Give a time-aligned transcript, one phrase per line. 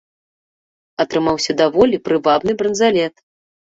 [1.03, 3.15] Атрымаўся даволі прывабны бранзалет.